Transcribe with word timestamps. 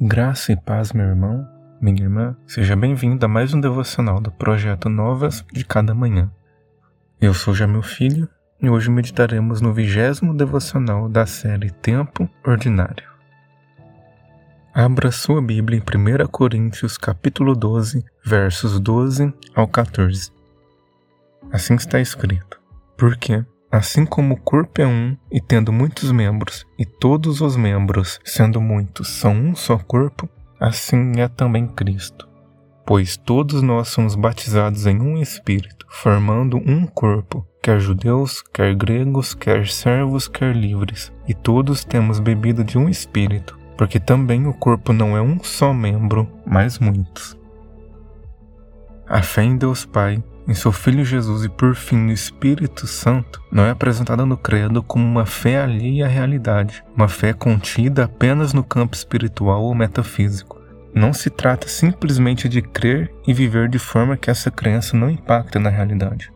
Graça 0.00 0.52
e 0.52 0.56
paz, 0.56 0.92
meu 0.92 1.06
irmão, 1.06 1.44
minha 1.80 2.04
irmã, 2.04 2.36
seja 2.46 2.76
bem-vindo 2.76 3.26
a 3.26 3.28
mais 3.28 3.52
um 3.52 3.60
devocional 3.60 4.20
do 4.20 4.30
projeto 4.30 4.88
Novas 4.88 5.44
de 5.52 5.64
Cada 5.64 5.92
Manhã. 5.92 6.30
Eu 7.20 7.34
sou 7.34 7.52
Jamil 7.52 7.82
Filho 7.82 8.28
e 8.62 8.70
hoje 8.70 8.92
meditaremos 8.92 9.60
no 9.60 9.72
vigésimo 9.72 10.32
devocional 10.32 11.08
da 11.08 11.26
série 11.26 11.72
Tempo 11.72 12.30
Ordinário. 12.46 13.08
Abra 14.72 15.10
sua 15.10 15.42
Bíblia 15.42 15.80
em 15.80 15.82
1 15.82 16.28
Coríntios 16.28 16.96
capítulo 16.96 17.56
12, 17.56 18.04
versos 18.24 18.78
12 18.78 19.34
ao 19.52 19.66
14. 19.66 20.30
Assim 21.50 21.74
está 21.74 21.98
escrito: 21.98 22.60
Porque 22.96 23.44
Assim 23.70 24.06
como 24.06 24.34
o 24.34 24.40
corpo 24.40 24.80
é 24.80 24.86
um 24.86 25.14
e 25.30 25.42
tendo 25.42 25.70
muitos 25.70 26.10
membros, 26.10 26.66
e 26.78 26.86
todos 26.86 27.42
os 27.42 27.54
membros, 27.54 28.18
sendo 28.24 28.62
muitos, 28.62 29.08
são 29.08 29.32
um 29.32 29.54
só 29.54 29.76
corpo, 29.76 30.26
assim 30.58 31.12
é 31.20 31.28
também 31.28 31.66
Cristo. 31.66 32.26
Pois 32.86 33.18
todos 33.18 33.60
nós 33.60 33.88
somos 33.88 34.14
batizados 34.14 34.86
em 34.86 34.98
um 34.98 35.18
Espírito, 35.18 35.84
formando 35.90 36.56
um 36.56 36.86
corpo, 36.86 37.46
quer 37.62 37.78
judeus, 37.78 38.40
quer 38.54 38.74
gregos, 38.74 39.34
quer 39.34 39.66
servos, 39.66 40.26
quer 40.26 40.56
livres, 40.56 41.12
e 41.28 41.34
todos 41.34 41.84
temos 41.84 42.18
bebido 42.18 42.64
de 42.64 42.78
um 42.78 42.88
Espírito, 42.88 43.58
porque 43.76 44.00
também 44.00 44.46
o 44.46 44.54
corpo 44.54 44.94
não 44.94 45.14
é 45.14 45.20
um 45.20 45.42
só 45.42 45.74
membro, 45.74 46.26
mas 46.46 46.78
muitos. 46.78 47.36
A 49.06 49.20
fé 49.20 49.42
em 49.42 49.58
Deus 49.58 49.84
Pai 49.84 50.22
em 50.48 50.54
seu 50.54 50.72
Filho 50.72 51.04
Jesus 51.04 51.44
e 51.44 51.48
por 51.50 51.74
fim 51.74 51.96
no 51.96 52.10
Espírito 52.10 52.86
Santo, 52.86 53.42
não 53.52 53.64
é 53.64 53.70
apresentada 53.70 54.24
no 54.24 54.36
Credo 54.36 54.82
como 54.82 55.04
uma 55.04 55.26
fé 55.26 55.60
alheia 55.60 56.06
à 56.06 56.08
realidade, 56.08 56.82
uma 56.96 57.06
fé 57.06 57.34
contida 57.34 58.04
apenas 58.04 58.54
no 58.54 58.64
campo 58.64 58.96
espiritual 58.96 59.62
ou 59.62 59.74
metafísico. 59.74 60.58
Não 60.94 61.12
se 61.12 61.28
trata 61.28 61.68
simplesmente 61.68 62.48
de 62.48 62.62
crer 62.62 63.12
e 63.26 63.34
viver 63.34 63.68
de 63.68 63.78
forma 63.78 64.16
que 64.16 64.30
essa 64.30 64.50
crença 64.50 64.96
não 64.96 65.10
impacte 65.10 65.58
na 65.58 65.68
realidade. 65.68 66.32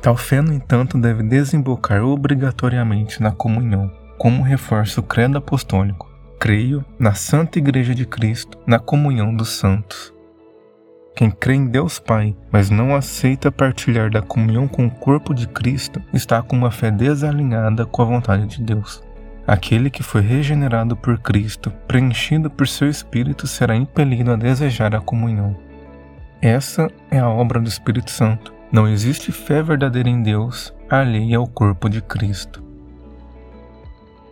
Tal 0.00 0.16
fé, 0.16 0.40
no 0.40 0.52
entanto, 0.52 0.96
deve 0.96 1.24
desembocar 1.24 2.04
obrigatoriamente 2.04 3.20
na 3.20 3.32
comunhão, 3.32 3.90
como 4.16 4.44
reforça 4.44 5.00
o 5.00 5.02
credo 5.02 5.36
apostólico. 5.36 6.08
Creio 6.38 6.84
na 6.96 7.12
Santa 7.12 7.58
Igreja 7.58 7.92
de 7.92 8.06
Cristo, 8.06 8.56
na 8.64 8.78
comunhão 8.78 9.34
dos 9.34 9.48
santos. 9.48 10.15
Quem 11.16 11.30
crê 11.30 11.54
em 11.54 11.66
Deus 11.66 11.98
Pai, 11.98 12.36
mas 12.52 12.68
não 12.68 12.94
aceita 12.94 13.50
partilhar 13.50 14.10
da 14.10 14.20
comunhão 14.20 14.68
com 14.68 14.84
o 14.84 14.90
corpo 14.90 15.32
de 15.32 15.48
Cristo, 15.48 15.98
está 16.12 16.42
com 16.42 16.54
uma 16.54 16.70
fé 16.70 16.90
desalinhada 16.90 17.86
com 17.86 18.02
a 18.02 18.04
vontade 18.04 18.46
de 18.46 18.62
Deus. 18.62 19.02
Aquele 19.46 19.88
que 19.88 20.02
foi 20.02 20.20
regenerado 20.20 20.94
por 20.94 21.18
Cristo, 21.18 21.72
preenchido 21.88 22.50
por 22.50 22.68
seu 22.68 22.90
Espírito, 22.90 23.46
será 23.46 23.74
impelido 23.74 24.30
a 24.30 24.36
desejar 24.36 24.94
a 24.94 25.00
comunhão. 25.00 25.56
Essa 26.42 26.90
é 27.10 27.18
a 27.18 27.30
obra 27.30 27.60
do 27.60 27.68
Espírito 27.68 28.10
Santo. 28.10 28.52
Não 28.70 28.86
existe 28.86 29.32
fé 29.32 29.62
verdadeira 29.62 30.10
em 30.10 30.22
Deus 30.22 30.74
alheia 30.90 31.38
ao 31.38 31.46
corpo 31.46 31.88
de 31.88 32.02
Cristo. 32.02 32.62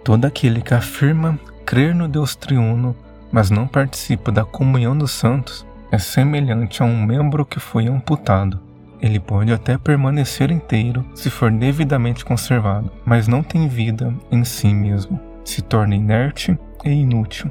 Todo 0.05 0.27
aquele 0.27 0.61
que 0.61 0.75
afirma 0.75 1.41
crer 1.65 1.95
no 1.95 2.07
Deus 2.07 2.37
triuno, 2.37 2.95
mas 3.33 3.49
não 3.49 3.67
participa 3.67 4.31
da 4.31 4.45
comunhão 4.45 4.99
dos 4.99 5.13
santos, 5.13 5.67
é 5.91 5.99
semelhante 5.99 6.83
a 6.83 6.87
um 6.87 7.05
membro 7.05 7.45
que 7.45 7.61
foi 7.61 7.87
amputado. 7.87 8.61
Ele 9.01 9.21
pode 9.21 9.53
até 9.53 9.77
permanecer 9.77 10.51
inteiro 10.51 11.05
se 11.15 11.29
for 11.29 11.51
devidamente 11.51 12.25
conservado, 12.25 12.91
mas 13.05 13.29
não 13.29 13.43
tem 13.43 13.69
vida 13.69 14.15
em 14.31 14.45
si 14.45 14.69
mesmo. 14.69 15.21
Se 15.45 15.61
torna 15.61 15.95
inerte 15.95 16.59
e 16.85 16.91
inútil. 16.91 17.51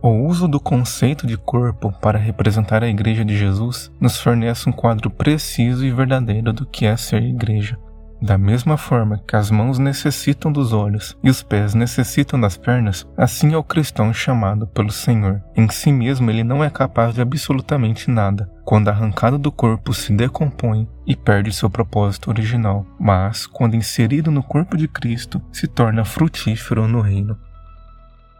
O 0.00 0.26
uso 0.26 0.48
do 0.48 0.58
conceito 0.58 1.26
de 1.26 1.36
corpo 1.36 1.92
para 2.00 2.18
representar 2.18 2.82
a 2.82 2.88
Igreja 2.88 3.24
de 3.24 3.36
Jesus 3.36 3.92
nos 4.00 4.20
fornece 4.20 4.68
um 4.68 4.72
quadro 4.72 5.08
preciso 5.10 5.84
e 5.84 5.92
verdadeiro 5.92 6.52
do 6.52 6.66
que 6.66 6.86
é 6.86 6.96
ser 6.96 7.22
igreja. 7.22 7.78
Da 8.22 8.38
mesma 8.38 8.76
forma 8.76 9.20
que 9.26 9.34
as 9.34 9.50
mãos 9.50 9.80
necessitam 9.80 10.52
dos 10.52 10.72
olhos 10.72 11.18
e 11.24 11.28
os 11.28 11.42
pés 11.42 11.74
necessitam 11.74 12.40
das 12.40 12.56
pernas, 12.56 13.04
assim 13.16 13.52
é 13.52 13.56
o 13.56 13.64
cristão 13.64 14.14
chamado 14.14 14.64
pelo 14.68 14.92
Senhor. 14.92 15.42
Em 15.56 15.68
si 15.68 15.90
mesmo 15.90 16.30
ele 16.30 16.44
não 16.44 16.62
é 16.62 16.70
capaz 16.70 17.16
de 17.16 17.20
absolutamente 17.20 18.08
nada. 18.08 18.48
Quando 18.64 18.86
arrancado 18.86 19.38
do 19.38 19.50
corpo 19.50 19.92
se 19.92 20.12
decompõe 20.12 20.88
e 21.04 21.16
perde 21.16 21.52
seu 21.52 21.68
propósito 21.68 22.30
original, 22.30 22.86
mas, 22.96 23.44
quando 23.44 23.74
inserido 23.74 24.30
no 24.30 24.44
corpo 24.44 24.76
de 24.76 24.86
Cristo, 24.86 25.42
se 25.50 25.66
torna 25.66 26.04
frutífero 26.04 26.86
no 26.86 27.00
reino. 27.00 27.36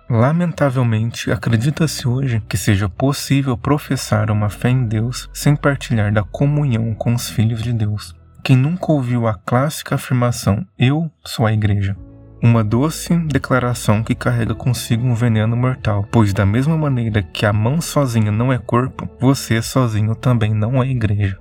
Lamentavelmente, 0.08 1.32
acredita-se 1.32 2.06
hoje 2.06 2.40
que 2.48 2.56
seja 2.56 2.88
possível 2.88 3.58
professar 3.58 4.30
uma 4.30 4.48
fé 4.48 4.68
em 4.68 4.86
Deus 4.86 5.28
sem 5.32 5.56
partilhar 5.56 6.12
da 6.12 6.22
comunhão 6.22 6.94
com 6.94 7.12
os 7.14 7.28
filhos 7.28 7.60
de 7.64 7.72
Deus. 7.72 8.14
Quem 8.44 8.56
nunca 8.56 8.90
ouviu 8.90 9.28
a 9.28 9.34
clássica 9.34 9.94
afirmação 9.94 10.66
Eu 10.76 11.08
sou 11.24 11.46
a 11.46 11.52
Igreja? 11.52 11.96
Uma 12.42 12.64
doce 12.64 13.16
declaração 13.16 14.02
que 14.02 14.16
carrega 14.16 14.52
consigo 14.52 15.06
um 15.06 15.14
veneno 15.14 15.56
mortal, 15.56 16.04
pois 16.10 16.32
da 16.32 16.44
mesma 16.44 16.76
maneira 16.76 17.22
que 17.22 17.46
a 17.46 17.52
mão 17.52 17.80
sozinha 17.80 18.32
não 18.32 18.52
é 18.52 18.58
corpo, 18.58 19.08
você 19.20 19.62
sozinho 19.62 20.16
também 20.16 20.52
não 20.52 20.82
é 20.82 20.88
igreja. 20.88 21.38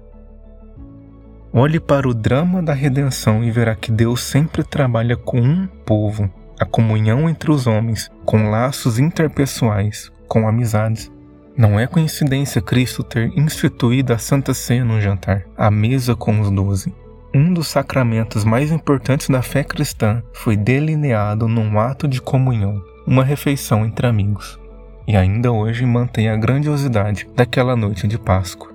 Olhe 1.51 1.79
para 1.79 2.07
o 2.07 2.13
drama 2.13 2.61
da 2.61 2.73
redenção 2.73 3.43
e 3.43 3.49
verá 3.49 3.73
que 3.73 3.91
Deus 3.91 4.21
sempre 4.21 4.63
trabalha 4.63 5.17
com 5.17 5.41
um 5.41 5.65
povo, 5.65 6.31
a 6.59 6.65
comunhão 6.65 7.27
entre 7.27 7.49
os 7.49 7.65
homens, 7.65 8.11
com 8.23 8.51
laços 8.51 8.99
interpessoais, 8.99 10.11
com 10.27 10.47
amizades. 10.47 11.11
Não 11.57 11.79
é 11.79 11.85
coincidência 11.85 12.61
Cristo 12.61 13.03
ter 13.03 13.31
instituído 13.37 14.13
a 14.13 14.17
Santa 14.17 14.53
Ceia 14.53 14.85
no 14.85 15.01
jantar, 15.01 15.45
à 15.57 15.69
mesa 15.69 16.15
com 16.15 16.39
os 16.39 16.49
doze. 16.49 16.93
Um 17.33 17.53
dos 17.53 17.67
sacramentos 17.67 18.43
mais 18.43 18.71
importantes 18.71 19.29
da 19.29 19.41
fé 19.41 19.63
cristã 19.63 20.23
foi 20.33 20.55
delineado 20.55 21.47
num 21.47 21.77
ato 21.79 22.07
de 22.07 22.21
comunhão, 22.21 22.81
uma 23.05 23.23
refeição 23.23 23.85
entre 23.85 24.07
amigos, 24.07 24.59
e 25.07 25.15
ainda 25.15 25.51
hoje 25.51 25.85
mantém 25.85 26.29
a 26.29 26.37
grandiosidade 26.37 27.27
daquela 27.35 27.75
noite 27.75 28.07
de 28.07 28.17
Páscoa. 28.17 28.71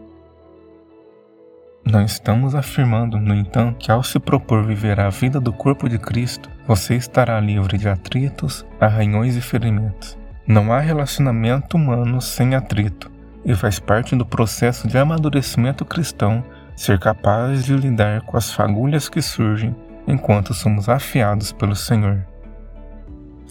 Não 1.85 2.05
estamos 2.05 2.55
afirmando, 2.55 3.19
no 3.19 3.35
entanto, 3.35 3.79
que 3.79 3.93
ao 3.93 4.03
se 4.03 4.19
propor 4.19 4.65
viver 4.65 4.99
a 4.99 5.09
vida 5.09 5.41
do 5.41 5.53
corpo 5.53 5.89
de 5.89 5.99
Cristo, 5.99 6.51
você 6.67 6.95
estará 6.95 7.39
livre 7.39 7.79
de 7.79 7.89
atritos, 7.89 8.67
arranhões 8.81 9.37
e 9.37 9.41
ferimentos. 9.41 10.19
Não 10.47 10.73
há 10.73 10.79
relacionamento 10.79 11.77
humano 11.77 12.21
sem 12.21 12.55
atrito, 12.55 13.11
e 13.45 13.55
faz 13.55 13.81
parte 13.81 14.15
do 14.15 14.25
processo 14.25 14.87
de 14.87 14.97
amadurecimento 14.97 15.85
cristão 15.85 16.45
ser 16.77 17.01
capaz 17.01 17.65
de 17.65 17.75
lidar 17.75 18.21
com 18.23 18.37
as 18.37 18.53
fagulhas 18.53 19.09
que 19.09 19.21
surgem 19.21 19.75
enquanto 20.07 20.55
somos 20.55 20.89
afiados 20.89 21.51
pelo 21.51 21.75
Senhor. 21.75 22.25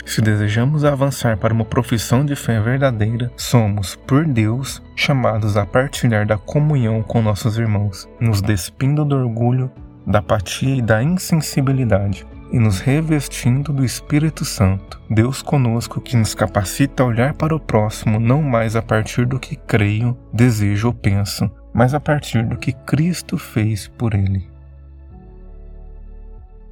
Se 0.06 0.22
desejamos 0.22 0.86
avançar 0.86 1.36
para 1.36 1.54
uma 1.54 1.66
profissão 1.66 2.24
de 2.24 2.36
fé 2.36 2.62
verdadeira, 2.62 3.32
somos, 3.36 3.96
por 4.08 4.24
Deus, 4.24 4.82
chamados 4.96 5.58
a 5.58 5.66
partilhar 5.66 6.26
da 6.26 6.38
comunhão 6.38 7.02
com 7.02 7.22
nossos 7.22 7.58
irmãos, 7.58 8.08
nos 8.22 8.42
despindo 8.42 9.04
do 9.04 9.16
orgulho, 9.16 9.72
da 10.06 10.20
apatia 10.20 10.76
e 10.76 10.82
da 10.82 11.02
insensibilidade, 11.02 12.26
e 12.56 12.60
nos 12.60 12.80
revestindo 12.80 13.74
do 13.74 13.84
Espírito 13.84 14.46
Santo, 14.46 14.98
Deus 15.10 15.42
conosco 15.42 16.00
que 16.00 16.16
nos 16.16 16.34
capacita 16.34 17.04
a 17.04 17.06
olhar 17.06 17.34
para 17.34 17.54
o 17.54 17.60
próximo 17.60 18.18
não 18.18 18.42
mais 18.42 18.78
a 18.78 18.82
partir 18.82 19.26
do 19.26 19.38
que 19.38 19.58
creio, 19.58 20.18
desejo 20.32 20.88
ou 20.88 20.94
penso, 20.94 21.52
mas 21.74 21.94
a 21.94 22.00
partir 22.00 22.46
do 22.46 22.56
que 22.56 22.72
Cristo 22.72 23.38
fez 23.38 23.90
por 23.90 24.14
ele. 24.14 24.50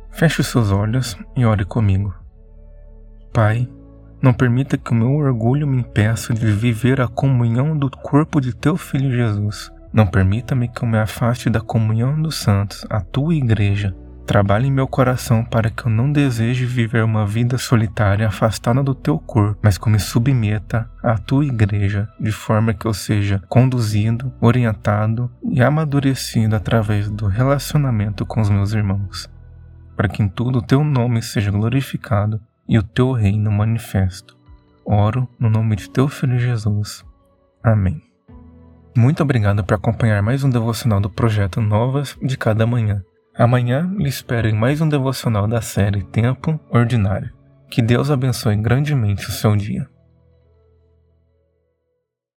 Feche 0.10 0.40
os 0.40 0.48
seus 0.48 0.72
olhos 0.72 1.18
e 1.36 1.44
ore 1.46 1.66
comigo. 1.66 2.16
Pai, 3.34 3.68
não 4.22 4.31
permita 4.31 4.78
que 4.78 4.92
o 4.92 4.96
meu 4.96 5.12
orgulho 5.12 5.68
me 5.68 5.80
impeça 5.80 6.34
de 6.34 6.50
viver 6.50 7.02
a 7.02 7.10
comunhão 7.10 7.78
do 7.78 7.92
corpo 7.92 8.40
de 8.40 8.56
teu 8.56 8.78
Filho 8.78 9.12
Jesus. 9.12 9.69
Não 9.92 10.07
permita-me 10.07 10.69
que 10.69 10.81
eu 10.81 10.88
me 10.88 10.98
afaste 10.98 11.50
da 11.50 11.60
comunhão 11.60 12.22
dos 12.22 12.38
santos, 12.38 12.86
a 12.90 13.02
tua 13.02 13.36
igreja, 13.36 13.94
Trabalhe 14.25 14.68
em 14.68 14.72
meu 14.72 14.88
coração 14.88 15.44
para 15.44 15.70
que 15.70 15.86
eu 15.86 15.92
não 15.92 16.10
deseje 16.10 16.66
viver 16.66 17.04
uma 17.04 17.25
vida 17.25 17.58
solitária 17.58 18.25
afastada 18.25 18.81
do 18.81 18.96
teu 18.96 19.20
corpo, 19.20 19.60
mas 19.62 19.78
que 19.78 19.90
me 19.90 20.00
submeta 20.00 20.90
à 21.04 21.18
tua 21.18 21.46
igreja, 21.46 22.08
de 22.20 22.31
forma 22.31 22.74
que 22.74 22.86
eu 22.86 22.94
seja 22.94 23.42
conduzido, 23.50 24.34
orientado 24.40 25.30
e 25.44 25.62
amadurecido 25.62 26.56
através 26.56 27.10
do 27.10 27.28
relacionamento 27.28 28.25
com 28.25 28.40
os 28.40 28.50
meus 28.50 28.72
irmãos. 28.72 29.30
Para 29.96 30.08
que 30.08 30.24
em 30.24 30.30
tudo 30.30 30.60
o 30.60 30.66
teu 30.66 30.84
nome 30.84 31.22
seja 31.22 31.52
glorificado 31.52 32.40
e 32.68 32.80
o 32.80 32.84
teu 32.84 33.12
reino 33.12 33.52
manifesto. 33.52 34.38
Oro 34.86 35.28
no 35.38 35.50
nome 35.50 35.76
de 35.76 35.90
teu 35.90 36.08
filho 36.08 36.40
Jesus. 36.40 37.04
Amém. 37.62 38.02
Muito 38.96 39.22
obrigado 39.22 39.64
por 39.64 39.74
acompanhar 39.74 40.22
mais 40.22 40.44
um 40.44 40.50
devocional 40.50 41.02
do 41.02 41.10
projeto 41.10 41.60
Novas 41.60 42.18
de 42.22 42.38
Cada 42.38 42.66
Manhã. 42.66 43.04
Amanhã 43.35 43.91
lhe 43.97 44.07
espero 44.07 44.47
em 44.47 44.53
mais 44.53 44.80
um 44.80 44.88
devocional 44.88 45.47
da 45.47 45.59
série 45.59 46.03
Tempo 46.03 46.59
Ordinário. 46.69 47.31
Que 47.68 47.81
Deus 47.81 48.12
abençoe 48.12 48.56
grandemente 48.56 49.27
o 49.27 49.31
seu 49.31 49.56
dia. 49.56 49.89